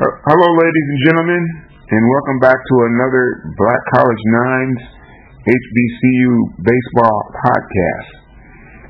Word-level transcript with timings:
Uh, 0.00 0.08
hello, 0.32 0.48
ladies 0.56 0.88
and 0.96 1.00
gentlemen, 1.12 1.44
and 1.76 2.02
welcome 2.08 2.40
back 2.40 2.56
to 2.56 2.74
another 2.88 3.52
Black 3.52 3.82
College 3.92 4.24
Nines 4.32 4.80
HBCU 5.44 6.56
baseball 6.56 7.18
podcast. 7.36 8.08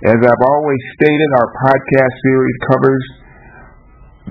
As 0.06 0.18
I've 0.22 0.44
always 0.54 0.78
stated, 0.94 1.30
our 1.34 1.50
podcast 1.66 2.14
series 2.14 2.56
covers 2.70 3.04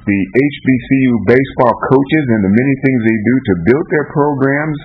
the 0.08 0.20
HBCU 0.24 1.12
baseball 1.28 1.76
coaches 1.92 2.26
and 2.32 2.48
the 2.48 2.54
many 2.56 2.76
things 2.88 3.00
they 3.04 3.20
do 3.28 3.36
to 3.44 3.54
build 3.68 3.86
their 3.92 4.08
programs 4.16 4.80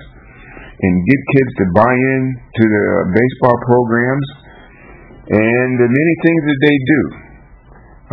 and 0.83 0.93
get 0.99 1.19
kids 1.31 1.51
to 1.63 1.65
buy 1.79 1.95
in 1.95 2.21
to 2.59 2.63
the 2.75 2.85
baseball 3.15 3.55
programs 3.71 4.27
and 5.31 5.69
the 5.79 5.87
many 5.87 6.13
things 6.27 6.41
that 6.43 6.59
they 6.59 6.75
do. 6.75 7.01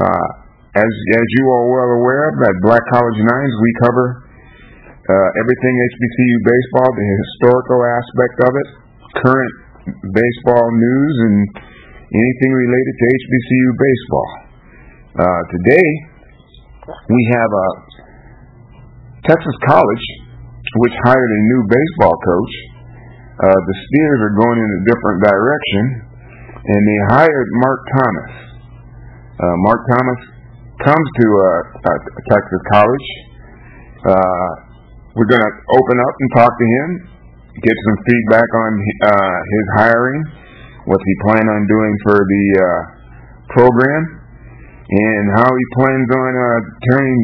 Uh, 0.07 0.42
as 0.73 0.89
as 0.89 1.27
you 1.37 1.45
are 1.53 1.67
well 1.69 1.91
aware, 2.01 2.33
at 2.33 2.57
Black 2.65 2.81
College 2.89 3.21
Nines 3.21 3.57
we 3.61 3.71
cover 3.85 4.07
uh, 5.05 5.29
everything 5.45 5.75
HBCU 5.77 6.37
baseball, 6.49 6.89
the 6.97 7.09
historical 7.13 7.81
aspect 7.85 8.37
of 8.41 8.53
it, 8.57 8.69
current 9.21 9.55
baseball 10.17 10.65
news, 10.73 11.15
and 11.29 11.37
anything 12.09 12.53
related 12.57 12.95
to 12.97 13.05
HBCU 13.05 13.69
baseball. 13.77 14.29
Uh, 15.13 15.43
today 15.53 15.89
we 16.89 17.21
have 17.37 17.51
a 17.53 17.69
uh, 17.69 17.75
Texas 19.29 19.57
College, 19.69 20.05
which 20.89 20.97
hired 21.05 21.31
a 21.37 21.41
new 21.53 21.63
baseball 21.69 22.17
coach. 22.17 22.55
Uh, 23.45 23.61
the 23.61 23.77
Steers 23.77 24.21
are 24.25 24.35
going 24.41 24.57
in 24.57 24.71
a 24.73 24.83
different 24.89 25.19
direction, 25.21 25.83
and 26.65 26.81
they 26.81 27.01
hired 27.13 27.49
Mark 27.61 27.81
Thomas. 27.93 28.33
Uh, 29.37 29.57
Mark 29.69 29.81
Thomas 29.93 30.33
comes 30.81 31.09
to 31.21 31.27
uh, 31.29 31.45
uh, 31.85 31.99
Texas 32.33 32.63
College. 32.73 33.09
Uh, 34.09 34.51
we're 35.13 35.29
going 35.29 35.45
to 35.45 35.55
open 35.77 35.97
up 36.01 36.15
and 36.17 36.29
talk 36.33 36.53
to 36.57 36.67
him, 36.67 36.89
get 37.61 37.77
some 37.77 37.99
feedback 38.09 38.49
on 38.57 38.71
uh, 39.05 39.37
his 39.45 39.67
hiring, 39.77 40.21
what's 40.89 41.05
he 41.05 41.17
plan 41.29 41.45
on 41.45 41.61
doing 41.69 41.95
for 42.09 42.17
the 42.17 42.45
uh, 42.57 42.65
program, 43.53 44.03
and 44.89 45.25
how 45.37 45.49
he 45.53 45.65
plans 45.77 46.09
on 46.09 46.33
turning 46.89 47.19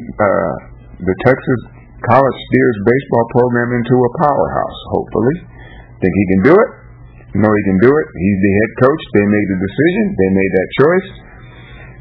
the 1.00 1.16
Texas 1.24 1.60
College 2.04 2.38
Steers 2.52 2.78
baseball 2.84 3.26
program 3.32 3.74
into 3.74 3.96
a 3.96 4.10
powerhouse. 4.22 4.78
Hopefully, 4.92 5.36
think 5.98 6.12
he 6.14 6.26
can 6.36 6.42
do 6.52 6.54
it. 6.54 6.70
Know 7.36 7.52
he 7.52 7.64
can 7.68 7.80
do 7.82 7.92
it. 7.92 8.06
He's 8.08 8.40
the 8.40 8.52
head 8.56 8.72
coach. 8.82 9.02
They 9.12 9.26
made 9.28 9.48
the 9.52 9.60
decision. 9.60 10.04
They 10.16 10.30
made 10.32 10.52
that 10.52 10.68
choice. 10.80 11.08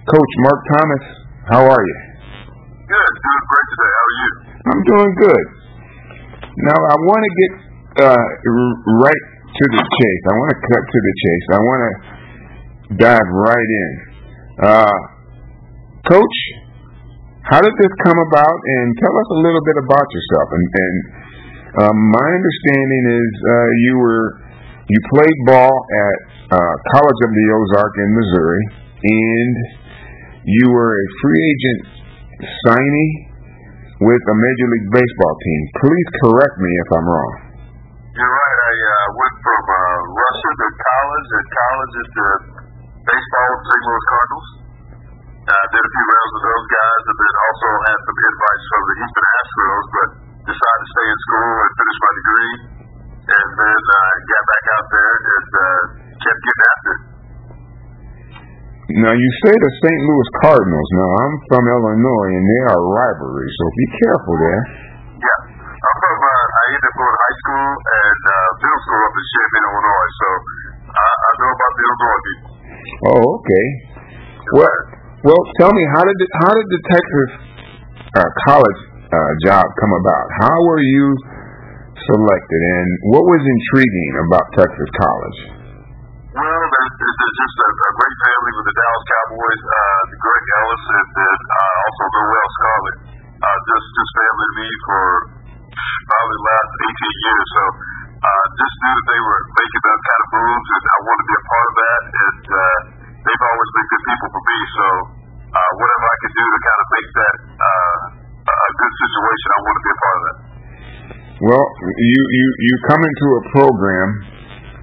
Coach 0.08 0.34
Mark 0.48 0.60
Thomas 0.72 1.27
how 1.48 1.64
are 1.64 1.84
you? 1.84 1.98
Good, 2.88 3.14
doing 3.24 3.46
great 3.48 3.68
today. 3.72 3.92
How 3.92 4.04
are 4.04 4.16
you? 4.20 4.30
I'm 4.68 4.84
doing 4.84 5.12
good. 5.16 5.46
Now 6.68 6.80
I 6.80 6.96
want 7.00 7.22
to 7.24 7.32
get 7.36 7.52
uh, 8.08 8.26
right 9.04 9.26
to 9.48 9.64
the 9.72 9.84
chase. 9.84 10.24
I 10.28 10.34
want 10.36 10.50
to 10.52 10.60
cut 10.60 10.84
to 10.84 11.00
the 11.04 11.14
chase. 11.24 11.46
I 11.52 11.62
want 11.64 11.82
to 11.82 11.92
dive 13.00 13.30
right 13.32 13.70
in. 13.72 13.92
Uh, 14.58 14.98
Coach, 16.08 16.38
how 17.48 17.60
did 17.64 17.76
this 17.80 17.94
come 18.04 18.20
about? 18.32 18.58
And 18.80 18.86
tell 19.00 19.16
us 19.16 19.28
a 19.32 19.40
little 19.44 19.64
bit 19.64 19.78
about 19.84 20.08
yourself. 20.12 20.48
And, 20.52 20.66
and 20.68 20.96
uh, 21.84 21.94
my 21.96 22.28
understanding 22.28 23.04
is 23.24 23.32
uh, 23.44 23.70
you 23.88 23.94
were 24.00 24.28
you 24.88 25.00
played 25.12 25.38
ball 25.48 25.72
at 25.72 26.18
uh, 26.48 26.74
College 26.96 27.20
of 27.28 27.32
the 27.32 27.46
Ozark 27.60 27.94
in 28.04 28.10
Missouri, 28.16 28.64
and 29.04 29.56
you 30.48 30.66
were 30.72 30.96
a 30.96 31.06
free 31.20 31.42
agent 31.44 31.82
signee 32.64 33.12
with 34.00 34.24
a 34.24 34.36
Major 34.40 34.68
League 34.72 34.90
Baseball 34.96 35.36
team. 35.44 35.62
Please 35.84 36.10
correct 36.24 36.56
me 36.56 36.72
if 36.72 36.90
I'm 36.96 37.08
wrong. 37.08 37.32
You're 38.16 38.32
right. 38.32 38.60
I 38.64 38.74
uh, 38.80 39.08
went 39.12 39.36
from 39.44 39.64
uh, 39.68 39.78
Russia 40.08 40.52
to 40.56 40.68
college, 40.72 41.30
and 41.36 41.48
college 41.52 41.94
into 42.00 42.26
baseball 43.04 43.48
with 43.52 43.64
St. 43.68 43.84
Louis 43.92 44.06
Cardinals. 44.08 44.50
Uh, 45.48 45.66
did 45.68 45.84
a 45.84 45.92
few 45.92 46.06
rounds 46.08 46.32
with 46.32 46.46
those 46.48 46.68
guys, 46.72 47.02
and 47.08 47.18
then 47.20 47.34
also 47.44 47.68
had 47.88 48.00
some 48.08 48.18
advice 48.18 48.64
from 48.68 48.82
the 48.88 48.96
Houston 48.98 49.26
Astros, 49.38 49.86
but 49.92 50.10
decided 50.48 50.80
to 50.80 50.90
stay 50.96 51.08
in 51.08 51.20
school 51.28 51.52
and 51.60 51.72
finish 51.76 51.98
my 52.00 52.12
degree. 52.18 52.54
And 53.28 53.50
then 53.52 53.82
uh, 53.84 54.12
got 54.32 54.44
back 54.48 54.66
out 54.72 54.88
there 54.88 55.14
uh, 55.28 55.82
kept 56.24 56.40
getting 56.40 56.66
after 56.72 56.92
it. 56.96 57.02
Now 58.88 59.12
you 59.12 59.30
say 59.44 59.52
the 59.52 59.74
St. 59.84 60.02
Louis 60.08 60.30
Cardinals. 60.48 60.90
Now 60.96 61.12
I'm 61.20 61.36
from 61.52 61.64
Illinois, 61.68 62.32
and 62.40 62.46
they 62.48 62.62
are 62.72 62.80
rivalry, 62.88 63.50
so 63.52 63.64
be 63.68 63.88
careful 64.00 64.36
there. 64.40 64.64
Yeah, 65.20 65.40
I'm 65.76 65.98
from. 66.00 66.16
Uh, 66.24 66.46
I 66.48 66.66
up 66.72 66.96
to 66.96 67.04
high 67.04 67.38
school 67.44 67.68
and 67.68 68.22
uh, 68.32 68.48
middle 68.64 68.82
school 68.88 69.02
up 69.04 69.12
in 69.12 69.26
Champaign, 69.28 69.64
Illinois, 69.68 70.12
so 70.16 70.28
I, 70.88 71.04
I 71.04 71.32
know 71.36 71.52
about 71.52 71.74
the 71.76 71.84
Illinois 71.84 72.22
people. 72.24 72.52
Oh, 73.12 73.24
okay. 73.44 73.66
Well, 74.56 74.78
well, 75.28 75.42
tell 75.60 75.72
me 75.76 75.84
how 75.92 76.08
did 76.08 76.16
the, 76.24 76.28
how 76.48 76.52
did 76.56 76.68
the 76.72 76.82
Texas 76.88 77.30
uh, 78.24 78.30
college 78.48 78.82
uh, 79.12 79.32
job 79.44 79.68
come 79.68 79.94
about? 80.00 80.26
How 80.48 80.58
were 80.64 80.80
you 80.80 81.06
selected, 82.08 82.62
and 82.72 82.88
what 83.12 83.28
was 83.28 83.44
intriguing 83.44 84.12
about 84.32 84.48
Texas 84.56 84.90
College? 84.96 85.40
Well, 86.40 86.64
there's 86.72 87.36
just 87.36 87.58
a, 87.66 87.67
great 88.48 88.64
with 88.64 88.70
the 88.72 88.80
Dallas 88.80 89.06
Cowboys, 89.12 89.62
uh, 89.68 90.02
Greg 90.24 90.46
Ellis, 90.56 90.84
and 90.88 91.08
then 91.20 91.38
uh, 91.52 91.84
also 91.84 92.04
Will 92.16 92.50
Scarlett. 92.56 92.98
Uh, 93.28 93.58
just 93.68 93.88
just 93.92 94.12
family 94.16 94.50
me 94.56 94.68
for 94.88 95.04
probably 96.08 96.36
the 96.40 96.48
last 96.48 96.72
18 96.96 97.28
years. 97.28 97.46
So 97.52 97.64
uh, 98.24 98.46
just 98.56 98.76
knew 98.80 98.94
that 98.96 99.08
they 99.12 99.20
were 99.20 99.42
making 99.52 99.84
that 99.84 100.00
kind 100.00 100.22
of 100.24 100.30
moves, 100.32 100.68
and 100.80 100.84
I 100.88 100.98
wanted 101.04 101.20
to 101.20 101.28
be 101.28 101.36
a 101.36 101.44
part 101.44 101.68
of 101.68 101.76
that. 101.76 102.02
And 102.08 102.44
uh, 102.48 102.78
they've 103.28 103.46
always 103.52 103.70
been 103.76 103.88
good 103.92 104.04
people 104.16 104.30
for 104.32 104.44
me. 104.48 104.60
So 104.80 104.86
uh, 105.52 105.72
whatever 105.76 106.06
I 106.08 106.18
could 106.24 106.36
do 106.40 106.46
to 106.48 106.60
kind 106.64 106.80
of 106.80 106.88
make 106.88 107.10
that 107.20 107.36
uh, 107.52 107.98
a 108.48 108.72
good 108.80 108.94
situation, 108.96 109.48
I 109.52 109.60
want 109.60 109.76
to 109.76 109.84
be 109.84 109.92
a 109.92 110.00
part 110.00 110.16
of 110.16 110.24
that. 110.24 110.38
Well, 111.52 111.66
you 111.84 112.22
you 112.32 112.46
you 112.64 112.74
come 112.88 113.02
into 113.04 113.28
a 113.28 113.42
program 113.60 114.08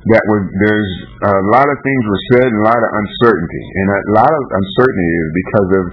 that 0.05 0.25
was 0.29 0.43
there's 0.53 0.93
a 1.25 1.49
lot 1.49 1.65
of 1.65 1.77
things 1.81 2.03
were 2.05 2.23
said 2.37 2.47
and 2.53 2.61
a 2.61 2.67
lot 2.69 2.77
of 2.77 2.91
uncertainty, 2.93 3.65
and 3.65 3.87
a 3.89 4.15
lot 4.19 4.29
of 4.29 4.43
uncertainty 4.45 5.13
is 5.17 5.29
because 5.33 5.71
of 5.81 5.85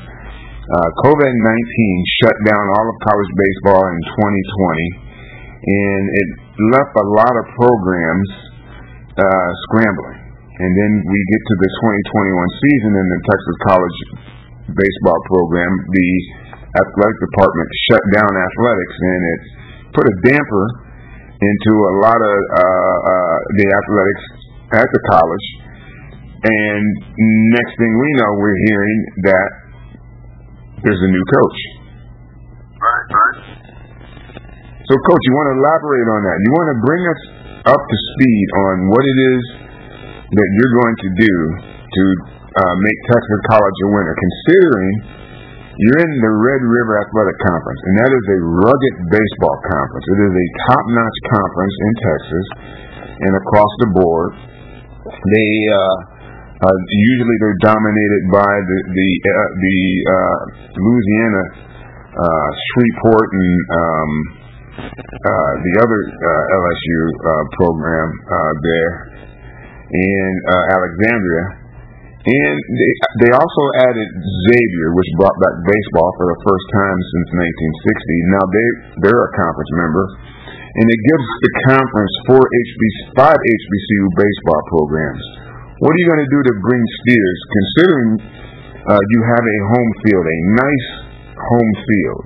uh, 0.62 0.90
COVID 1.08 1.32
nineteen 1.32 1.96
shut 2.24 2.36
down 2.52 2.64
all 2.76 2.88
of 2.92 2.96
college 3.08 3.32
baseball 3.40 3.84
in 3.96 4.00
2020, 4.12 5.12
and 5.72 6.04
it 6.12 6.30
left 6.76 6.94
a 7.00 7.08
lot 7.16 7.34
of 7.40 7.44
programs 7.56 8.30
uh, 9.16 9.50
scrambling. 9.72 10.20
And 10.62 10.72
then 10.78 10.92
we 11.08 11.20
get 11.32 11.42
to 11.42 11.56
the 11.64 11.70
2021 12.14 12.62
season, 12.62 12.92
and 12.94 13.08
the 13.08 13.22
Texas 13.26 13.58
College 13.66 13.98
baseball 14.76 15.20
program, 15.32 15.72
the 15.90 16.10
athletic 16.76 17.18
department 17.32 17.68
shut 17.90 18.04
down 18.14 18.30
athletics, 18.30 18.96
and 19.00 19.22
it 19.32 19.42
put 19.96 20.06
a 20.08 20.16
damper 20.28 20.66
into 21.42 21.74
a 21.74 21.94
lot 22.04 22.20
of 22.20 22.36
uh, 22.52 22.60
uh, 22.62 23.38
the 23.58 23.68
athletics 23.74 24.41
at 24.74 24.88
the 24.88 25.02
college. 25.12 25.48
And 26.42 26.86
next 27.54 27.74
thing 27.78 27.92
we 27.94 28.10
know, 28.18 28.30
we're 28.40 28.62
hearing 28.66 29.00
that 29.30 29.50
there's 30.82 31.02
a 31.02 31.12
new 31.12 31.26
coach. 31.38 31.60
Right, 32.82 33.08
right. 33.14 33.38
So, 34.90 34.94
coach, 34.98 35.24
you 35.24 35.34
want 35.38 35.48
to 35.54 35.56
elaborate 35.62 36.08
on 36.10 36.22
that? 36.26 36.38
You 36.42 36.52
want 36.52 36.70
to 36.74 36.78
bring 36.82 37.04
us 37.06 37.22
up 37.70 37.82
to 37.82 37.98
speed 38.18 38.48
on 38.58 38.76
what 38.90 39.04
it 39.06 39.18
is 39.38 39.44
that 40.34 40.50
you're 40.58 40.76
going 40.82 40.98
to 40.98 41.10
do 41.14 41.36
to 41.78 42.04
uh, 42.52 42.76
make 42.76 42.98
Texas 43.14 43.40
College 43.54 43.78
a 43.86 43.90
winner, 43.94 44.16
considering 44.18 45.22
you're 45.78 46.02
in 46.04 46.14
the 46.20 46.34
Red 46.42 46.62
River 46.66 46.94
Athletic 47.00 47.38
Conference, 47.46 47.82
and 47.86 47.96
that 48.04 48.12
is 48.12 48.26
a 48.28 48.40
rugged 48.66 48.96
baseball 49.14 49.58
conference. 49.72 50.06
It 50.10 50.20
is 50.28 50.34
a 50.36 50.48
top-notch 50.68 51.18
conference 51.32 51.76
in 51.80 51.92
Texas 52.02 52.46
and 53.22 53.32
across 53.46 53.72
the 53.86 53.90
board. 53.96 54.30
They 55.02 55.52
uh, 55.74 55.96
uh, 56.62 56.78
usually 56.90 57.38
they're 57.42 57.62
dominated 57.66 58.24
by 58.30 58.54
the 58.62 58.80
the 58.86 59.10
uh, 59.26 59.50
the 59.58 59.80
uh, 60.06 60.40
Louisiana 60.78 61.44
uh, 62.14 62.50
Shreveport 62.54 63.28
and 63.34 63.58
um, 63.74 64.12
uh, 64.78 65.52
the 65.58 65.74
other 65.82 66.02
LSU 66.06 67.00
uh, 67.02 67.44
program 67.58 68.10
uh, 68.30 68.54
there 68.62 68.94
in 69.92 70.32
Alexandria 70.70 71.62
and 72.22 72.58
they, 72.78 72.94
they 73.26 73.32
also 73.34 73.64
added 73.82 74.10
Xavier, 74.46 74.94
which 74.94 75.10
brought 75.18 75.34
back 75.42 75.56
baseball 75.66 76.10
for 76.22 76.30
the 76.30 76.40
first 76.46 76.66
time 76.70 77.00
since 77.02 77.28
1960. 77.34 78.30
Now 78.30 78.46
they 78.46 78.68
they're 79.02 79.26
a 79.26 79.32
conference 79.42 79.74
member, 79.74 80.06
and 80.72 80.86
it 80.88 81.02
gives 81.04 81.28
the 81.44 81.52
conference 81.68 82.14
four 82.32 82.44
HBC, 82.44 82.96
five 83.20 83.36
HBCU 83.36 84.04
baseball 84.16 84.62
programs. 84.72 85.24
What 85.84 85.92
are 85.92 86.00
you 86.00 86.08
going 86.08 86.24
to 86.24 86.32
do 86.32 86.42
to 86.48 86.54
bring 86.64 86.84
Steers, 87.02 87.40
considering 87.52 88.10
uh, 88.88 89.02
you 89.02 89.20
have 89.36 89.44
a 89.44 89.58
home 89.76 89.92
field, 90.06 90.26
a 90.26 90.40
nice 90.56 90.90
home 91.36 91.74
field? 91.84 92.26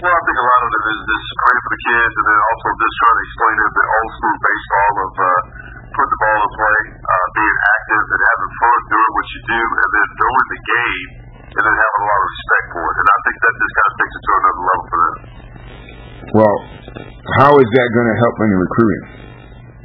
Well, 0.00 0.16
I 0.16 0.22
think 0.24 0.38
a 0.40 0.46
lot 0.48 0.62
of 0.64 0.70
it 0.72 0.84
is 0.90 1.00
just 1.04 1.26
praying 1.44 1.60
for 1.60 1.72
the 1.76 1.82
kids 1.84 2.14
and 2.16 2.26
then 2.32 2.40
also 2.40 2.68
just 2.80 2.94
trying 2.96 3.16
to 3.20 3.24
explain 3.28 3.56
them 3.60 3.72
the 3.76 3.86
old 3.92 4.10
school 4.16 4.36
baseball 4.40 4.92
of 4.96 5.12
uh, 5.20 5.28
putting 5.92 6.12
the 6.16 6.20
ball 6.24 6.38
in 6.40 6.50
play, 6.56 6.80
uh, 7.04 7.26
being 7.36 7.58
active 7.60 8.04
and 8.10 8.22
having 8.24 8.50
fun 8.56 8.78
doing 8.88 9.12
what 9.12 9.26
you 9.28 9.40
do, 9.44 9.60
and 9.60 9.90
then 9.92 10.08
doing 10.16 10.46
the 10.50 10.60
game 10.64 11.08
and 11.50 11.62
then 11.66 11.76
having 11.76 12.00
a 12.00 12.08
lot 12.08 12.20
of 12.20 12.28
respect 12.30 12.66
for 12.72 12.84
it. 12.88 12.96
And 12.96 13.08
I 13.10 13.18
think 13.20 13.36
that 13.36 13.52
just 13.60 13.74
kind 13.76 13.88
of 13.90 13.94
takes 14.00 14.14
it 14.14 14.22
to 14.24 14.32
another 14.40 14.62
level 14.64 14.84
for 14.88 14.98
them. 15.00 15.14
Well, 16.30 16.56
how 17.40 17.52
is 17.56 17.68
that 17.72 17.88
going 17.96 18.08
to 18.12 18.16
help 18.20 18.36
in 18.44 18.50
recruiting? 18.52 19.04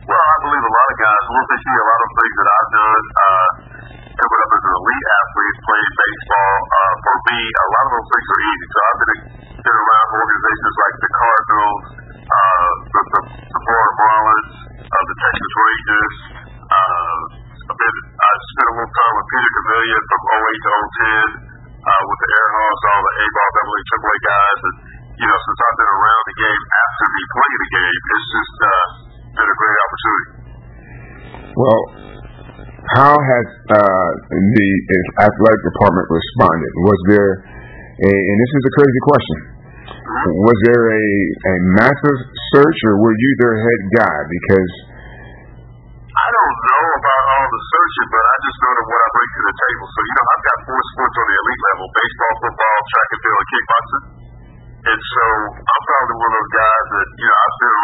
Well, 0.04 0.25
I 0.28 0.36
believe 0.44 0.60
a 0.60 0.74
lot 0.75 0.88
of 0.92 0.98
guys, 1.00 1.24
once 1.24 1.48
they 1.56 1.60
see 1.63 1.75
a 1.80 1.88
lot 1.88 2.02
of 2.04 2.10
things 2.19 2.36
that 2.36 2.50
I've 2.52 2.72
done, 2.75 3.04
uh, 3.16 3.50
coming 4.16 4.40
up 4.44 4.52
as 4.60 4.63
an 4.68 4.74
elite 4.75 5.07
athlete, 5.16 5.57
playing 5.63 5.94
baseball, 5.96 6.56
uh, 6.68 6.94
for 7.00 7.16
me, 7.31 7.40
a 7.40 7.68
lot 7.72 7.84
of 7.88 7.92
those 7.96 8.10
things 8.12 8.28
are 8.28 8.42
easy. 8.44 8.66
So 8.68 8.78
I've 8.84 9.00
been, 9.00 9.19
been 9.66 9.78
around 9.80 10.07
organizations 10.19 10.75
like 10.75 10.96
the 11.00 11.12
Cardinals, 11.16 11.84
uh, 12.28 12.69
the, 12.92 13.02
the, 13.16 13.60
Florida 13.66 13.94
Marlins, 14.04 14.52
uh, 14.75 15.04
the 15.07 15.16
Texas 15.16 15.54
Rangers, 15.56 16.16
uh, 16.60 17.19
I've 17.66 17.80
been, 17.81 17.98
I 18.19 18.30
spent 18.46 18.68
a 18.68 18.74
little 18.78 18.94
time 18.94 19.13
with 19.16 19.28
Peter 19.31 19.52
Gavilia 19.56 20.00
from 20.06 20.22
08 20.28 20.60
to 20.60 20.69
010, 20.75 21.56
uh, 21.81 22.02
with 22.04 22.19
the 22.19 22.30
Air 22.36 22.50
Hawks, 22.52 22.84
all 22.84 23.02
the 23.02 23.13
A-ball, 23.16 23.50
AA, 23.56 23.78
AAA 23.90 24.18
guys, 24.22 24.55
the 34.29 35.00
athletic 35.21 35.62
department 35.65 36.06
responded? 36.09 36.71
Was 36.83 37.00
there 37.12 37.31
a, 38.01 38.12
and 38.12 38.38
this 38.41 38.51
is 38.59 38.63
a 38.65 38.73
crazy 38.75 39.01
question, 39.07 39.39
was 40.45 40.57
there 40.65 40.85
a, 40.91 41.06
a 41.06 41.56
massive 41.77 42.19
search 42.53 42.79
or 42.89 42.94
were 43.01 43.15
you 43.15 43.31
their 43.38 43.56
head 43.57 43.81
guy? 43.95 44.17
Because 44.25 44.71
I 46.15 46.27
don't 46.31 46.57
know 46.63 46.85
about 46.95 47.23
all 47.35 47.47
the 47.51 47.62
searching, 47.75 48.09
but 48.09 48.23
I 48.23 48.35
just 48.39 48.57
know 48.63 48.71
that 48.71 48.88
what 48.88 49.01
I 49.03 49.07
bring 49.12 49.29
to 49.35 49.41
the 49.45 49.56
table. 49.56 49.85
So, 49.91 50.00
you 50.00 50.13
know, 50.15 50.25
I've 50.25 50.45
got 50.47 50.57
four 50.65 50.81
sports 50.95 51.15
on 51.19 51.25
the 51.27 51.38
elite 51.44 51.63
level 51.65 51.88
baseball, 51.91 52.33
football, 52.39 52.77
track 52.88 53.09
and 53.11 53.21
field, 53.21 53.39
and 53.39 53.50
kickboxing. 53.51 54.06
And 54.85 55.01
so 55.01 55.23
I'm 55.59 55.83
probably 55.89 56.15
one 56.15 56.29
of 56.29 56.35
those 56.39 56.53
guys 56.56 56.85
that, 56.94 57.07
you 57.19 57.25
know, 57.25 57.38
I've 57.41 57.57
been 57.57 57.77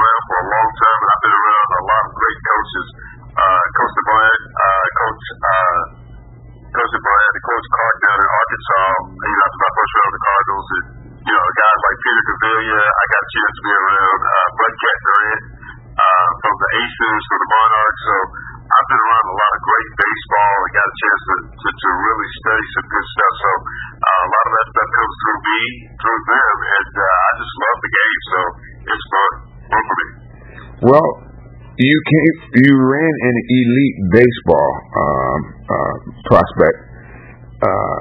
me, 25.52 25.64
through 26.00 26.22
them, 26.32 26.56
and 26.64 26.94
uh, 26.96 27.06
I 27.06 27.30
just 27.36 27.54
love 27.60 27.78
the 27.82 27.92
game. 27.92 28.20
So 28.32 28.40
it's 28.88 29.06
fun, 29.12 29.32
fun 29.72 29.84
for 29.84 29.96
me. 30.00 30.08
Well, 30.82 31.10
you 31.78 31.98
came, 32.04 32.36
you 32.62 32.72
ran 32.78 33.14
an 33.26 33.38
elite 33.48 33.98
baseball 34.12 34.72
um, 34.92 35.40
uh, 35.66 35.96
prospect 36.30 36.78
uh, 37.62 38.00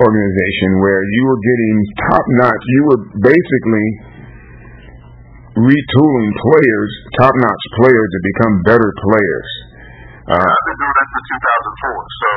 organization 0.00 0.70
where 0.80 1.02
you 1.04 1.22
were 1.28 1.40
getting 1.40 1.74
top 2.08 2.24
notch. 2.40 2.64
You 2.64 2.82
were 2.88 3.00
basically 3.20 3.88
retooling 5.58 6.30
players, 6.40 6.90
top 7.20 7.34
notch 7.36 7.64
players, 7.82 8.08
to 8.08 8.20
become 8.34 8.54
better 8.64 8.90
players. 9.04 9.50
Uh, 10.30 10.38
I've 10.38 10.66
been 10.70 10.78
doing 10.78 10.96
that 10.96 11.08
since 11.10 11.28
2004. 11.42 12.20
So 12.20 12.30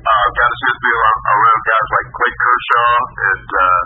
uh, 0.00 0.26
got 0.36 0.48
a 0.50 0.56
chance 0.60 0.76
to 0.76 0.84
be 0.84 0.92
around, 1.30 1.60
guys 1.66 1.88
like 1.90 2.08
Clay 2.10 2.32
Kershaw 2.34 2.92
and 3.30 3.48
uh, 3.50 3.80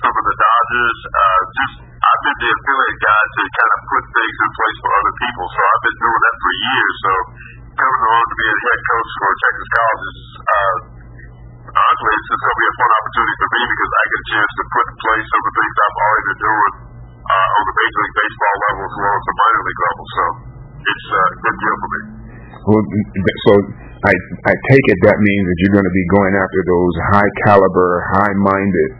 some 0.00 0.14
of 0.14 0.24
the 0.26 0.36
Dodgers. 0.36 0.98
Uh, 1.06 1.40
just 1.56 1.74
I've 1.96 2.22
been 2.22 2.38
the 2.38 2.50
affiliate 2.54 3.00
guy 3.02 3.22
to 3.26 3.42
kind 3.50 3.72
of 3.76 3.80
put 3.90 4.02
things 4.14 4.36
in 4.36 4.50
place 4.56 4.78
for 4.78 4.90
other 4.94 5.14
people. 5.16 5.44
So 5.50 5.60
I've 5.66 5.84
been 5.86 5.98
doing 6.06 6.20
that 6.22 6.36
for 6.36 6.52
years. 6.56 6.94
So 6.96 7.12
coming 7.76 8.04
on 8.06 8.24
to 8.26 8.34
be 8.36 8.46
a 8.46 8.56
head 8.56 8.80
coach 8.86 9.10
for 9.16 9.30
Texas 9.36 9.68
Colleges, 9.76 10.18
uh, 10.46 10.76
honestly, 11.66 12.12
it's 12.16 12.28
just 12.30 12.42
to 12.46 12.52
be 12.56 12.66
a 12.66 12.74
fun 12.76 12.90
opportunity 12.96 13.36
for 13.36 13.48
me 13.50 13.62
because 13.66 13.92
I 13.96 14.02
get 14.06 14.16
a 14.16 14.28
chance 14.36 14.52
to 14.56 14.64
put 14.70 14.84
in 14.86 14.96
place 14.96 15.26
some 15.26 15.40
of 15.40 15.46
the 15.46 15.54
things 15.56 15.74
I've 15.76 15.98
already 16.00 16.24
been 16.26 16.40
doing 16.46 16.72
uh, 17.26 17.56
on 17.56 17.62
the 17.66 17.74
Major 17.76 18.00
League 18.06 18.16
Baseball 18.16 18.56
level 18.70 18.82
as 18.86 18.96
well 18.96 19.14
as 19.16 19.24
the 19.26 19.36
minor 19.36 19.62
league 19.66 19.82
level. 19.86 20.04
So 20.06 20.24
it's 20.86 21.06
uh, 21.10 21.18
a 21.26 21.38
good 21.42 21.56
deal 21.58 21.76
for 21.76 21.88
me. 21.90 22.00
Well, 22.66 22.82
so 23.46 23.52
I 23.96 24.12
I 24.12 24.52
take 24.52 24.86
it 24.92 24.98
that 25.08 25.18
means 25.18 25.44
that 25.48 25.56
you're 25.64 25.76
going 25.80 25.88
to 25.88 25.96
be 25.96 26.06
going 26.12 26.34
after 26.36 26.60
those 26.68 26.94
high 27.16 27.32
caliber, 27.48 28.04
high 28.12 28.36
minded 28.36 28.90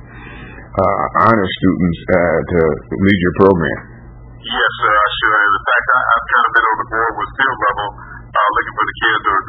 uh, 0.77 1.05
honor 1.29 1.49
students 1.61 1.99
uh, 2.09 2.39
to 2.41 2.61
lead 2.97 3.19
your 3.21 3.35
program. 3.45 3.79
Yes, 4.41 4.71
sir, 4.79 4.93
I 4.95 5.09
should. 5.21 5.37
In 5.37 5.63
fact, 5.67 5.87
I, 5.91 6.01
I've 6.01 6.27
kind 6.31 6.45
of 6.47 6.53
been 6.55 6.67
on 6.67 6.77
the 6.77 6.89
board 6.97 7.13
with 7.19 7.31
field 7.35 7.59
level, 7.67 7.89
uh, 8.31 8.49
looking 8.57 8.75
for 8.77 8.87
the 8.87 8.97
kids 8.97 9.21
who 9.27 9.31
are 9.35 9.45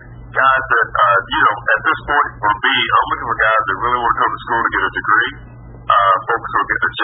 3.0 0.00 0.06
guys 0.36 0.64
that, 0.66 0.88
uh, 0.88 1.18
you 1.26 1.40
know, 1.46 1.56
at 1.56 1.80
this 1.84 2.00
point 2.06 2.30
for 2.40 2.52
me, 2.56 2.76
I'm 2.76 3.06
looking 3.12 3.28
for 3.28 3.38
guys 3.38 3.62
that 3.66 3.76
really 3.76 4.00
want 4.00 4.12
to 4.12 4.18
come 4.18 4.32
to 4.32 4.40
school 4.46 4.60
to 4.66 4.70
get 4.72 4.82
a 4.82 4.92
degree, 4.96 5.30
uh, 5.86 6.14
focus 6.26 6.50
on 6.56 6.64
getting 6.66 6.95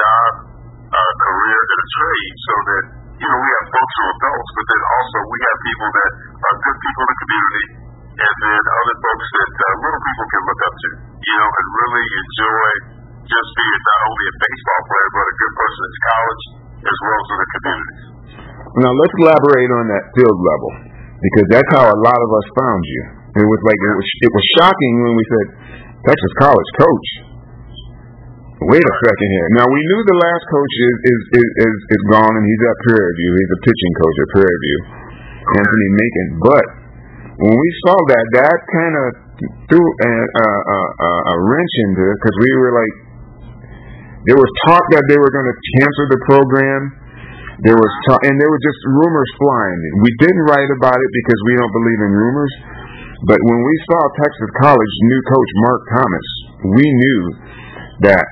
college 16.03 16.43
as 16.83 16.97
well 17.03 17.15
as 17.15 17.27
the 17.31 17.49
communities. 17.55 18.05
Now 18.73 18.93
let's 18.97 19.15
elaborate 19.21 19.71
on 19.71 19.85
that 19.93 20.05
field 20.17 20.39
level 20.39 20.71
because 21.21 21.47
that's 21.53 21.71
how 21.77 21.85
a 21.87 21.99
lot 22.03 22.21
of 22.21 22.31
us 22.33 22.47
found 22.57 22.83
you. 22.83 23.03
It 23.33 23.47
was 23.47 23.61
like 23.65 23.79
it 23.81 23.97
was 23.97 24.09
it 24.29 24.33
was 24.33 24.45
shocking 24.61 24.95
when 25.05 25.15
we 25.17 25.25
said 25.29 25.47
Texas 26.05 26.33
College 26.41 26.71
coach. 26.77 27.09
Wait 28.63 28.85
a 28.85 28.95
second 29.03 29.29
here. 29.33 29.49
Now 29.59 29.67
we 29.67 29.81
knew 29.81 30.01
the 30.07 30.19
last 30.23 30.45
coach 30.53 30.75
is 30.77 30.97
is 31.03 31.21
is 31.41 31.49
is, 31.49 31.77
is 31.99 32.03
gone 32.13 32.33
and 32.33 32.45
he's 32.45 32.63
at 32.63 32.77
Prairie 32.87 33.15
View. 33.19 33.33
He's 33.33 33.53
a 33.57 33.61
pitching 33.65 33.95
coach 33.99 34.17
at 34.23 34.29
Prairie 34.37 34.61
View, 34.63 34.79
Anthony 35.59 35.89
Macon. 35.99 36.29
But 36.41 36.65
when 37.43 37.57
we 37.57 37.71
saw 37.89 37.97
that, 37.97 38.25
that 38.39 38.59
kind 38.71 38.95
of 38.95 39.07
threw 39.67 39.83
a, 39.83 40.13
a, 40.15 40.49
a, 40.69 41.11
a 41.33 41.37
wrench 41.43 41.75
into 41.89 42.03
it 42.07 42.17
because 42.21 42.37
we 42.39 42.51
were 42.61 42.73
like, 42.77 42.95
there 44.27 44.39
was 44.39 44.51
talk 44.71 44.85
that 44.95 45.05
they 45.11 45.19
were 45.19 45.33
going 45.35 45.49
to 45.49 45.57
cancel 45.79 46.07
the 46.15 46.21
program. 46.31 46.81
There 47.67 47.79
was 47.79 47.93
talk, 48.11 48.21
and 48.27 48.35
there 48.39 48.51
were 48.51 48.63
just 48.63 48.81
rumors 48.87 49.31
flying. 49.39 49.79
We 50.03 50.11
didn't 50.23 50.45
write 50.51 50.71
about 50.79 50.99
it 50.99 51.11
because 51.11 51.39
we 51.47 51.53
don't 51.59 51.75
believe 51.75 52.01
in 52.07 52.11
rumors. 52.15 52.53
But 53.23 53.39
when 53.39 53.61
we 53.63 53.75
saw 53.87 54.01
Texas 54.19 54.51
College 54.67 54.95
new 55.07 55.21
coach 55.31 55.51
Mark 55.63 55.81
Thomas, 55.95 56.27
we 56.75 56.87
knew 56.87 57.21
that 58.11 58.25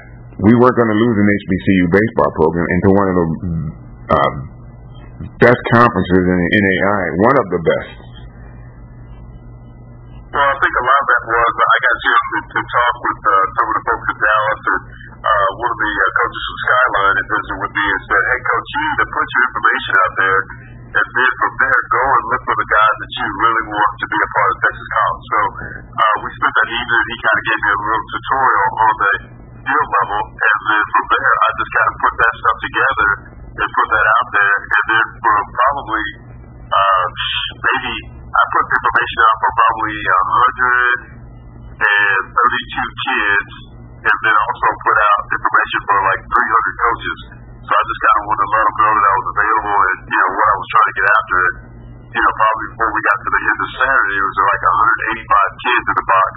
we 0.43 0.51
weren't 0.59 0.75
going 0.75 0.91
to 0.91 0.99
lose 0.99 1.17
an 1.21 1.29
HBCU 1.31 1.85
baseball 1.95 2.31
program 2.43 2.67
into 2.67 2.89
one 2.91 3.07
of 3.07 3.15
the 3.15 3.27
uh, 4.11 4.33
best 5.39 5.63
conferences 5.79 6.23
in 6.27 6.37
the 6.43 6.49
NAI, 6.51 7.03
one 7.23 7.37
of 7.39 7.47
the 7.55 7.61
best. 7.63 8.10
Visited 17.41 17.57
with 17.57 17.73
me 17.73 17.87
and 17.89 18.03
said, 18.05 18.21
"Hey, 18.21 18.41
coach, 18.53 18.69
you 18.69 18.81
need 18.85 18.99
to 19.01 19.09
put 19.17 19.27
your 19.33 19.45
information 19.49 19.93
out 19.97 20.15
there, 20.21 20.41
and 20.93 21.07
then 21.09 21.33
from 21.41 21.53
there, 21.57 21.81
go 21.89 22.05
and 22.05 22.25
look 22.29 22.43
for 22.45 22.57
the 22.61 22.69
guys 22.69 22.97
that 23.01 23.13
you 23.17 23.27
really 23.33 23.65
want 23.81 23.93
to 23.97 24.07
be 24.13 24.19
a 24.21 24.29
part 24.29 24.51
of 24.53 24.57
Texas 24.61 24.89
College." 24.93 25.25
So 25.25 25.41
uh, 25.89 26.15
we 26.21 26.29
spent 26.37 26.55
that 26.61 26.69
evening. 26.69 27.03
He 27.09 27.17
kind 27.17 27.39
of 27.41 27.45
gave 27.49 27.61
me 27.65 27.71
a 27.71 27.81
little 27.81 28.07
tutorial 28.13 28.69
on 28.77 28.95
the 29.01 29.13
field 29.57 29.89
level, 29.89 30.21
and 30.21 30.59
then 30.69 30.83
from 30.85 31.05
there, 31.17 31.33
I 31.41 31.49
just 31.57 31.73
kind 31.81 31.89
of 31.89 31.97
put 31.97 32.15
that 32.21 32.33
stuff 32.45 32.59
together 32.61 33.09
and 33.57 33.69
put 33.73 33.89
that 33.89 34.07
out 34.21 34.29
there, 34.37 34.57
and 34.61 34.85
then 34.85 35.05
for 35.25 35.37
probably 35.41 36.07
uh, 36.61 37.05
maybe 37.57 37.95
I 38.21 38.43
put 38.53 38.65
information 38.69 39.19
out 39.25 39.37
for 39.41 39.51
probably 39.57 39.97
a 39.97 40.21
hundred 40.29 40.97
and 41.89 42.21
thirty-two 42.37 42.89
kids, 43.01 43.53
and 44.05 44.17
then 44.29 44.37
also 44.37 44.69
put 44.85 44.99
out 45.09 45.21
information 45.41 45.81
for 45.89 45.97
like 46.05 46.21
three 46.29 46.51
hundred 46.53 46.77
coaches. 46.85 47.21
So 47.61 47.73
I 47.77 47.83
just 47.87 48.01
kind 48.03 48.17
of 48.19 48.25
wanted 48.27 48.41
to 48.41 48.51
let 48.51 48.65
them 48.67 48.77
know 48.81 48.93
that 48.97 49.05
I 49.05 49.15
was 49.21 49.29
available 49.31 49.79
and 49.85 49.99
you 50.11 50.19
know 50.19 50.31
what 50.33 50.49
I 50.51 50.57
was 50.59 50.69
trying 50.73 50.89
to 50.91 50.97
get 50.97 51.07
after. 51.07 51.37
And, 51.39 51.55
you 52.11 52.19
know, 52.19 52.29
probably 52.41 52.67
before 52.73 52.91
we 52.97 53.01
got 53.05 53.19
to 53.21 53.31
the 53.31 53.43
end 53.45 53.61
of 53.61 53.71
Saturday, 53.77 54.17
it 54.17 54.25
was 54.25 54.39
like 54.41 54.63
185 54.65 55.65
kids 55.69 55.85
in 55.91 55.97
the 56.01 56.07
box 56.09 56.33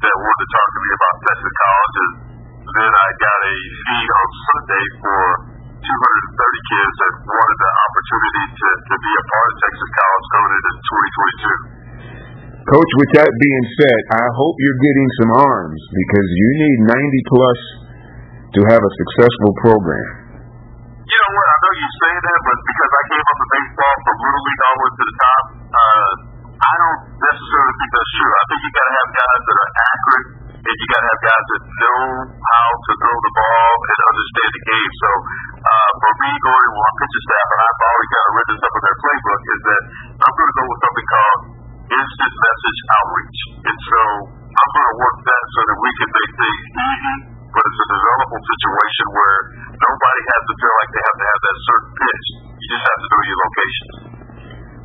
that 0.00 0.14
wanted 0.18 0.40
to 0.42 0.48
talk 0.50 0.68
to 0.74 0.80
me 0.80 0.90
about 0.90 1.14
Texas 1.22 1.54
College. 1.60 1.96
And 2.00 2.74
then 2.74 2.90
I 2.90 3.08
got 3.20 3.38
a 3.46 3.56
feed 3.70 4.10
on 4.10 4.26
Sunday 4.50 4.84
for 5.00 5.20
230 5.80 6.70
kids 6.70 6.94
that 6.98 7.12
wanted 7.30 7.58
the 7.62 7.70
opportunity 7.70 8.44
to, 8.58 8.68
to 8.90 8.94
be 9.00 9.12
a 9.14 9.24
part 9.30 9.46
of 9.50 9.56
Texas 9.60 9.90
College 9.90 10.26
going 10.30 10.52
into 10.58 10.72
2022. 10.82 11.80
Coach, 12.60 12.92
with 13.00 13.10
that 13.18 13.30
being 13.30 13.66
said, 13.80 14.00
I 14.14 14.26
hope 14.36 14.54
you're 14.60 14.82
getting 14.84 15.08
some 15.24 15.32
arms 15.32 15.80
because 15.90 16.28
you 16.28 16.48
need 16.58 16.78
90 16.86 17.30
plus 17.32 17.60
to 18.50 18.60
have 18.66 18.82
a 18.82 18.92
successful 18.98 19.52
program. 19.62 20.20
You 21.10 21.18
know 21.18 21.32
what? 21.34 21.46
I 21.50 21.56
know 21.58 21.74
you 21.74 21.89
say 22.00 22.12
that, 22.16 22.38
but 22.40 22.58
because 22.64 22.92
I 22.96 23.02
came 23.12 23.24
up 23.28 23.38
in 23.40 23.48
baseball 23.50 23.94
from 24.00 24.16
Little 24.24 24.44
League 24.48 24.62
all 24.64 24.74
the 24.74 24.80
way 24.80 24.90
to 24.90 25.04
the 25.04 25.16
top, 25.20 25.42
uh, 25.70 26.10
I 26.60 26.72
don't 26.76 27.00
necessarily 27.20 27.74
think 27.80 27.90
that's 27.92 28.12
true. 28.20 28.32
I 28.32 28.44
think 28.48 28.60
you 28.60 28.70
got 28.72 28.86
to 28.88 28.94
have 29.00 29.08
guys 29.20 29.40
that 29.40 29.56
are 29.60 29.72
accurate, 29.80 30.28
and 30.60 30.74
you 30.76 30.86
got 30.92 31.00
to 31.00 31.08
have 31.08 31.22
guys 31.24 31.44
that 31.50 31.62
know 31.80 32.00
how 32.24 32.68
to 32.68 32.92
throw 33.00 33.16
the 33.20 33.32
ball 33.32 33.72
and 33.80 33.98
understand 34.12 34.50
the 34.50 34.62
game. 34.64 34.92
So, 35.00 35.10
uh, 35.60 35.90
for 36.00 36.12
me, 36.20 36.30
going 36.40 36.64
to 36.68 36.72
my 36.76 36.90
pitching 37.00 37.24
staff, 37.24 37.48
and 37.48 37.60
I've 37.64 37.80
always 37.80 38.08
got 38.12 38.22
to 38.24 38.30
written 38.36 38.56
stuff 38.60 38.74
in 38.76 38.82
their 38.84 38.98
playbook, 39.00 39.40
is 39.40 39.62
that 39.64 39.82
I'm 40.20 40.34
going 40.36 40.50
to 40.50 40.56
go 40.56 40.64
with 40.68 40.80
something 40.84 41.08
called 41.08 41.40
instant 41.90 42.32
message 42.32 42.80
outreach. 42.92 43.38
And 43.60 43.78
so, 43.80 44.00
I'm 44.50 44.70
going 44.76 44.88
to 44.88 44.96
work 45.00 45.18
that 45.24 45.42
so 45.48 45.60
that 45.64 45.78
we 45.80 45.90
can 45.96 46.08
make 46.10 46.32
things 46.36 46.62
easy, 46.76 47.16
but 47.50 47.62
it's 47.64 47.80
a 47.80 47.88
developable 47.88 48.42
situation 48.44 49.06
where 49.16 49.38
nobody 49.80 50.22
has 50.28 50.42
to 50.44 50.54
feel 50.60 50.74
like 50.80 50.90
they 50.92 51.04
have 51.04 51.18
to 51.20 51.26
have 51.30 51.40
that 51.40 51.56
certain 51.64 51.92
pitch. 51.96 52.26
You 52.60 52.66
just 52.68 52.84
have 52.84 53.00
to 53.00 53.08
know 53.08 53.22
your 53.24 53.38
locations. 53.40 53.94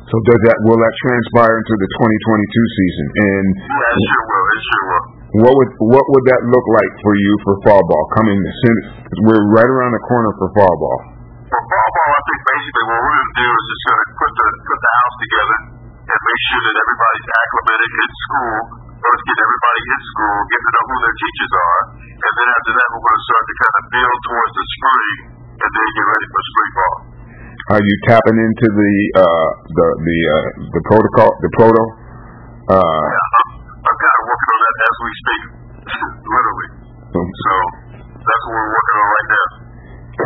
So 0.06 0.14
does 0.22 0.40
that 0.46 0.56
will 0.62 0.78
that 0.78 0.94
transpire 1.02 1.54
into 1.58 1.74
the 1.82 1.88
2022 1.90 2.76
season? 2.78 3.06
And 3.10 3.46
yeah, 3.58 3.90
it 3.90 4.02
sure 4.06 4.24
will. 4.30 4.46
It 4.46 4.62
sure 4.62 4.84
will. 4.86 5.04
What 5.42 5.52
would 5.58 5.70
what 5.90 6.06
would 6.06 6.24
that 6.30 6.42
look 6.46 6.66
like 6.78 6.92
for 7.02 7.12
you 7.18 7.32
for 7.42 7.52
fall 7.66 7.82
ball 7.82 8.04
coming 8.14 8.38
since 8.38 8.80
we're 9.26 9.44
right 9.50 9.66
around 9.66 9.92
the 9.98 10.04
corner 10.06 10.30
for 10.38 10.48
fall 10.54 10.74
ball? 10.78 10.98
For 11.50 11.58
fall 11.58 11.90
ball, 11.90 12.10
I 12.14 12.22
think 12.22 12.40
basically 12.46 12.84
what 12.86 12.98
we're 13.02 13.16
going 13.18 13.30
to 13.34 13.38
do 13.42 13.48
is 13.50 13.64
just 13.66 13.82
going 13.82 14.00
to 14.00 14.08
put 14.14 14.30
the 14.30 14.46
put 14.62 14.78
the 14.78 14.92
house 14.94 15.16
together 15.26 15.58
and 16.06 16.18
make 16.22 16.40
sure 16.46 16.62
that 16.62 16.76
everybody's 16.86 17.28
acclimated 17.34 17.90
in 17.90 18.10
school. 18.14 18.85
Let's 19.06 19.22
get 19.22 19.38
everybody 19.38 19.82
in 19.86 20.00
school, 20.10 20.36
get 20.50 20.60
to 20.66 20.70
know 20.74 20.84
who 20.90 20.96
their 20.98 21.16
teachers 21.16 21.52
are, 21.54 21.82
and 22.10 22.32
then 22.36 22.48
after 22.58 22.72
that, 22.74 22.86
we're 22.90 23.04
going 23.06 23.20
to 23.22 23.26
start 23.26 23.44
to 23.46 23.54
kind 23.56 23.76
of 23.76 23.84
build 23.86 24.18
towards 24.26 24.52
the 24.56 24.66
spring, 24.66 25.14
and 25.62 25.70
then 25.70 25.86
get 25.94 26.06
ready 26.10 26.26
for 26.26 26.40
spring 26.42 26.72
ball. 26.74 26.96
Are 27.66 27.82
you 27.82 27.94
tapping 28.06 28.38
into 28.38 28.66
the 28.66 28.94
uh, 29.18 29.48
the 29.74 29.86
the 30.06 30.18
uh, 30.26 30.46
the 30.74 30.82
protocol 30.90 31.30
the 31.38 31.50
proto? 31.54 31.82
Uh, 32.66 32.78
yeah, 32.78 33.26
I'm, 33.38 33.48
I'm 33.78 33.98
kind 33.98 34.16
of 34.18 34.24
working 34.26 34.50
on 34.50 34.60
that 34.66 34.76
as 34.86 34.96
we 34.98 35.10
speak, 35.22 35.42
literally. 36.34 36.68
So 37.14 37.52
that's 38.10 38.42
what 38.46 38.54
we're 38.58 38.70
working 38.74 38.96
on 38.98 39.06
right 39.06 39.30
now. 39.30 39.46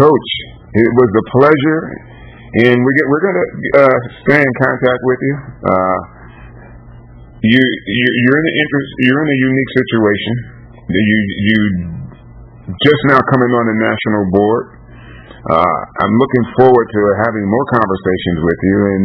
Coach, 0.04 0.30
it 0.72 0.90
was 0.96 1.10
a 1.20 1.24
pleasure, 1.36 1.80
and 2.64 2.76
we 2.80 2.90
get 2.96 3.04
we're 3.12 3.24
gonna 3.28 3.46
uh, 3.84 3.98
stay 4.24 4.40
in 4.40 4.52
contact 4.56 5.00
with 5.04 5.20
you. 5.20 5.34
Uh, 5.68 5.98
you 7.40 7.60
you're 7.60 8.38
in 8.40 8.46
the 8.46 8.56
interest 8.60 8.90
you're 9.08 9.22
in 9.24 9.30
a 9.32 9.40
unique 9.40 9.72
situation. 9.80 10.34
You 10.90 11.18
you 11.40 11.58
just 12.84 13.02
now 13.08 13.20
coming 13.24 13.52
on 13.56 13.64
the 13.72 13.76
national 13.80 14.24
board. 14.30 14.64
Uh, 15.40 15.78
I'm 16.04 16.14
looking 16.20 16.44
forward 16.60 16.86
to 16.92 17.00
having 17.24 17.44
more 17.48 17.66
conversations 17.72 18.38
with 18.44 18.60
you 18.60 18.78
and 18.92 19.04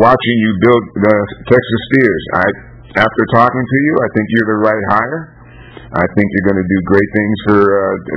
watching 0.00 0.36
you 0.40 0.50
build 0.64 0.82
the 1.04 1.16
Texas 1.44 1.80
Steers. 1.92 2.24
I 2.32 2.46
after 2.94 3.22
talking 3.34 3.64
to 3.66 3.78
you, 3.84 3.92
I 4.00 4.08
think 4.14 4.24
you're 4.30 4.50
the 4.54 4.60
right 4.64 4.84
hire. 4.94 5.22
I 5.94 6.06
think 6.14 6.26
you're 6.26 6.48
going 6.50 6.62
to 6.62 6.70
do 6.70 6.78
great 6.86 7.10
things 7.10 7.36
for 7.46 7.60
uh, 7.60 7.94
the, 8.06 8.16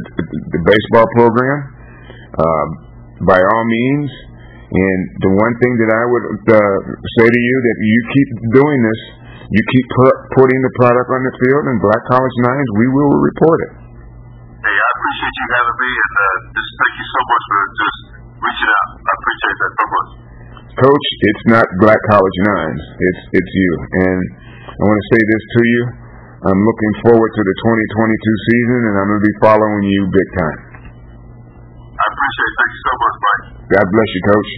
the 0.55 0.61
baseball 0.65 1.07
program. 1.17 1.59
Uh, 2.37 2.67
by 3.25 3.37
all 3.37 3.65
means, 3.65 4.09
and 4.67 4.99
the 5.25 5.31
one 5.33 5.53
thing 5.57 5.73
that 5.79 5.89
I 5.89 6.03
would 6.05 6.25
uh, 6.53 6.77
say 7.17 7.27
to 7.31 7.39
you 7.41 7.55
that 7.65 7.77
you 7.81 7.99
keep 8.13 8.29
doing 8.53 8.79
this, 8.85 9.01
you 9.47 9.61
keep 9.63 9.85
pu- 9.95 10.19
putting 10.35 10.59
the 10.59 10.73
product 10.75 11.07
on 11.07 11.21
the 11.23 11.33
field, 11.39 11.63
and 11.71 11.77
Black 11.79 12.03
College 12.11 12.37
Nines, 12.43 12.69
we 12.75 12.87
will 12.91 13.15
report 13.23 13.59
it. 13.63 13.71
Hey, 14.59 14.75
I 14.75 14.89
appreciate 14.99 15.35
you 15.39 15.47
having 15.55 15.77
me, 15.79 15.91
and 15.95 16.13
uh, 16.17 16.25
just 16.51 16.71
thank 16.75 16.93
you 16.99 17.07
so 17.07 17.21
much 17.23 17.43
for 17.47 17.61
just 17.77 17.97
reaching 18.43 18.71
out. 18.75 18.89
I 18.99 19.11
appreciate 19.15 19.57
that 19.57 19.71
so 19.77 19.85
much. 19.87 20.09
Coach, 20.77 21.07
it's 21.31 21.45
not 21.49 21.65
Black 21.81 22.01
College 22.11 22.37
Nines. 22.43 22.83
It's 22.99 23.21
it's 23.39 23.51
you, 23.55 23.71
and 24.03 24.19
I 24.67 24.81
want 24.83 24.99
to 24.99 25.07
say 25.15 25.21
this 25.23 25.43
to 25.55 25.61
you. 25.63 25.81
I'm 26.37 26.61
looking 26.61 26.93
forward 27.07 27.31
to 27.33 27.41
the 27.41 27.55
2022 27.65 28.45
season, 28.51 28.79
and 28.91 28.95
I'm 29.01 29.07
going 29.09 29.21
to 29.23 29.25
be 29.25 29.37
following 29.41 29.83
you 29.89 30.01
big 30.05 30.29
time. 30.37 30.59
I 31.97 32.03
appreciate 32.13 32.49
it. 32.51 32.55
Thank 32.61 32.71
you 32.77 32.83
so 32.85 32.93
much, 32.93 33.15
Mike. 33.17 33.43
God 33.73 33.85
bless 33.89 34.09
you, 34.13 34.21
Coach. 34.29 34.51